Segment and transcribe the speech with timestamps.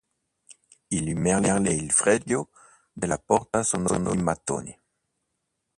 [0.89, 2.49] I merli e il fregio
[2.91, 4.79] della porta sono di mattoni.